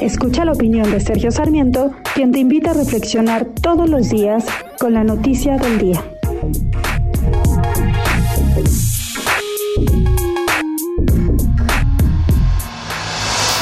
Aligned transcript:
Escucha 0.00 0.44
la 0.44 0.52
opinión 0.52 0.90
de 0.90 1.00
Sergio 1.00 1.30
Sarmiento, 1.30 1.94
quien 2.14 2.30
te 2.30 2.38
invita 2.38 2.70
a 2.70 2.74
reflexionar 2.74 3.46
todos 3.62 3.88
los 3.88 4.10
días 4.10 4.44
con 4.78 4.92
la 4.92 5.04
noticia 5.04 5.56
del 5.56 5.78
día. 5.78 6.04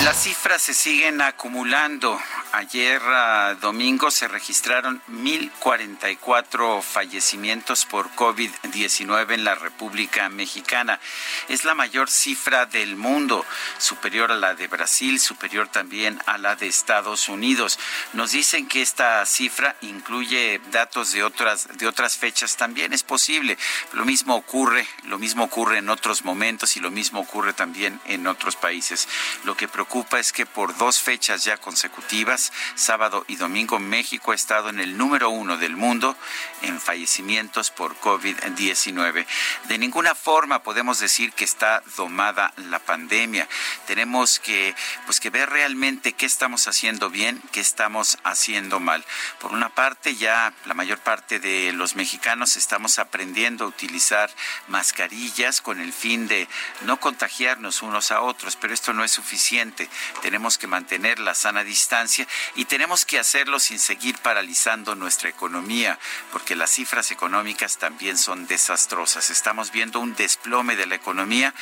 Las 0.05 0.17
cifras 0.23 0.63
se 0.63 0.75
siguen 0.75 1.21
acumulando. 1.21 2.19
Ayer 2.57 3.03
uh, 3.03 3.61
domingo 3.61 4.13
se 4.13 4.29
registraron 4.29 5.03
1.044 5.11 6.83
fallecimientos 6.83 7.85
por 7.85 8.09
COVID-19 8.13 9.35
en 9.35 9.43
la 9.43 9.57
República 9.57 10.29
Mexicana. 10.29 11.01
Es 11.49 11.65
la 11.65 11.75
mayor 11.75 12.09
cifra 12.09 12.65
del 12.67 12.95
mundo, 12.95 13.45
superior 13.79 14.31
a 14.31 14.37
la 14.37 14.55
de 14.55 14.69
Brasil, 14.69 15.19
superior 15.19 15.67
también 15.67 16.21
a 16.27 16.39
la 16.39 16.55
de 16.55 16.69
Estados 16.69 17.29
Unidos. 17.29 17.81
Nos 18.13 18.31
dicen 18.31 18.69
que 18.69 18.83
esta 18.83 19.27
cifra 19.27 19.75
incluye 19.81 20.61
datos 20.71 21.11
de 21.11 21.25
otras, 21.25 21.77
de 21.77 21.89
otras 21.89 22.17
fechas. 22.17 22.57
También 22.57 22.93
es 22.93 23.03
posible. 23.03 23.59
Lo 23.95 24.05
mismo 24.05 24.37
ocurre, 24.37 24.87
lo 25.07 25.19
mismo 25.19 25.43
ocurre 25.43 25.79
en 25.79 25.89
otros 25.89 26.25
momentos 26.25 26.77
y 26.77 26.81
lo 26.81 26.93
mismo 26.93 27.19
ocurre 27.19 27.53
también 27.53 28.01
en 28.05 28.29
otros 28.29 28.55
países. 28.55 29.09
Lo 29.43 29.57
que 29.57 29.67
preocupa 29.67 30.21
es 30.21 30.33
que 30.33 30.47
por 30.47 30.77
dos 30.77 31.01
fechas 31.01 31.43
ya 31.43 31.57
consecutivas, 31.57 32.44
sábado 32.75 33.25
y 33.29 33.37
domingo, 33.37 33.79
México 33.79 34.33
ha 34.33 34.35
estado 34.35 34.69
en 34.69 34.81
el 34.81 34.97
número 34.97 35.31
uno 35.31 35.57
del 35.57 35.77
mundo 35.77 36.17
en 36.63 36.81
fallecimientos 36.81 37.71
por 37.71 37.99
COVID-19. 38.01 39.27
De 39.69 39.79
ninguna 39.79 40.15
forma 40.15 40.63
podemos 40.63 40.99
decir 40.99 41.33
que 41.33 41.45
está 41.45 41.83
domada 41.97 42.53
la 42.57 42.79
pandemia. 42.79 43.49
Tenemos 43.87 44.39
que, 44.39 44.75
pues, 45.07 45.21
que 45.21 45.31
ver 45.31 45.51
realmente 45.51 46.13
qué 46.13 46.27
estamos 46.27 46.69
haciendo 46.69 47.11
bien, 47.11 47.43
qué 47.53 47.61
estamos 47.61 48.19
haciendo 48.25 48.81
mal. 48.81 49.05
Por 49.41 49.53
una 49.53 49.69
parte, 49.69 50.17
ya 50.17 50.53
la 50.67 50.75
mayor 50.75 50.99
parte 50.99 51.41
de 51.41 51.73
los 51.73 51.97
mexicanos 51.97 52.57
estamos 52.57 52.99
aprendiendo 52.99 53.65
a 53.65 53.69
utilizar 53.69 54.31
mascarillas 54.69 55.61
con 55.61 55.81
el 55.81 55.93
fin 55.93 56.27
de 56.27 56.49
no 56.83 56.99
contagiarnos 56.99 57.83
unos 57.83 58.11
a 58.11 58.21
otros, 58.21 58.57
pero 58.57 58.75
esto 58.75 58.93
no 58.93 59.05
es 59.05 59.11
suficiente. 59.11 59.89
Tenemos 60.23 60.59
que 60.59 60.67
mantener 60.67 61.19
la 61.19 61.35
sana 61.35 61.65
distancia 61.65 62.27
y 62.55 62.65
tenemos 62.65 63.05
que 63.05 63.19
hacerlo 63.19 63.59
sin 63.59 63.79
seguir 63.79 64.19
paralizando 64.19 64.95
nuestra 64.95 65.29
economía, 65.29 65.99
porque 66.33 66.57
las 66.57 66.71
cifras 66.71 67.11
económicas 67.11 67.79
también 67.79 68.19
son 68.19 68.47
desastrosas. 68.47 69.31
Estamos 69.31 69.73
viendo 69.73 70.01
un 70.01 70.15
desplome 70.15 70.77
de 70.77 70.87
la 70.87 70.95
economía 70.95 71.55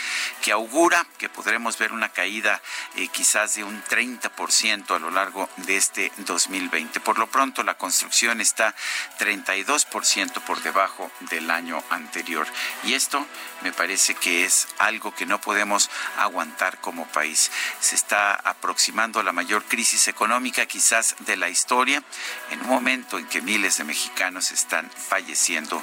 que 0.42 0.52
augura 0.52 1.06
que 1.18 1.28
podremos 1.28 1.78
ver 1.78 1.92
una 1.92 2.10
caída 2.10 2.60
eh, 2.96 3.08
quizás 3.08 3.54
de 3.54 3.64
un 3.64 3.82
30% 3.84 4.94
a 4.94 4.98
lo 4.98 5.10
largo 5.10 5.48
de 5.58 5.76
este 5.76 6.12
2020. 6.18 7.00
Por 7.00 7.18
lo 7.18 7.28
pronto, 7.28 7.62
la 7.62 7.78
construcción 7.78 8.40
está 8.40 8.74
32% 9.18 10.42
por 10.42 10.62
debajo 10.62 11.10
del 11.20 11.50
año 11.50 11.82
anterior. 11.90 12.46
Y 12.82 12.94
esto 12.94 13.24
me 13.62 13.72
parece 13.72 14.14
que 14.14 14.44
es 14.44 14.66
algo 14.78 15.14
que 15.14 15.26
no 15.26 15.40
podemos 15.40 15.88
aguantar 16.18 16.78
como 16.80 17.06
país. 17.06 17.50
Se 17.80 17.94
está 17.94 18.34
aproximando 18.34 19.20
a 19.20 19.22
la 19.22 19.32
mayor 19.32 19.64
crisis 19.64 20.08
económica 20.08 20.66
quizás 20.66 21.14
de 21.20 21.36
la 21.36 21.48
historia, 21.48 22.02
en 22.50 22.60
un 22.60 22.66
momento 22.66 23.18
en 23.18 23.26
que 23.26 23.40
miles 23.40 23.78
de 23.78 23.84
mexicanos 23.84 24.50
están 24.50 24.90
falleciendo 24.90 25.82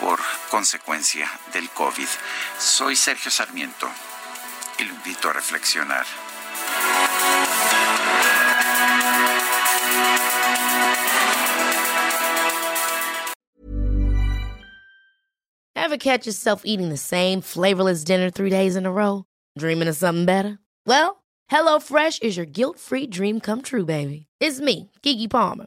por 0.00 0.18
consecuencia 0.50 1.28
del 1.52 1.68
COVID. 1.70 2.08
Soy 2.58 2.96
Sergio 2.96 3.30
Sarmiento 3.30 3.88
y 4.78 4.84
lo 4.84 4.94
invito 4.94 5.28
a 5.28 5.32
reflexionar. 5.34 6.06
Ever 15.76 15.98
catch 15.98 16.26
yourself 16.26 16.62
eating 16.64 16.88
the 16.88 16.96
same 16.96 17.40
flavorless 17.40 18.04
dinner 18.04 18.30
three 18.30 18.50
days 18.50 18.76
in 18.76 18.86
a 18.86 18.92
row? 18.92 19.24
Dreaming 19.58 19.88
of 19.88 19.96
something 19.96 20.24
better? 20.24 20.58
Well, 20.86 21.24
HelloFresh 21.50 22.22
is 22.22 22.36
your 22.36 22.46
guilt-free 22.46 23.08
dream 23.08 23.40
come 23.40 23.62
true, 23.62 23.84
baby. 23.84 24.26
It's 24.40 24.60
me, 24.60 24.90
Kiki 25.02 25.26
Palmer. 25.26 25.66